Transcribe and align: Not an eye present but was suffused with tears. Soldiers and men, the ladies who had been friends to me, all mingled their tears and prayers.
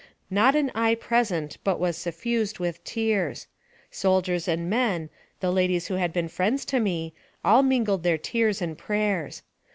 Not 0.31 0.55
an 0.55 0.71
eye 0.73 0.95
present 0.95 1.59
but 1.63 1.79
was 1.79 1.95
suffused 1.95 2.57
with 2.57 2.83
tears. 2.83 3.45
Soldiers 3.91 4.47
and 4.47 4.67
men, 4.67 5.11
the 5.41 5.51
ladies 5.51 5.89
who 5.89 5.93
had 5.93 6.11
been 6.11 6.27
friends 6.27 6.65
to 6.73 6.79
me, 6.79 7.13
all 7.45 7.61
mingled 7.61 8.01
their 8.01 8.17
tears 8.17 8.63
and 8.63 8.75
prayers. 8.75 9.43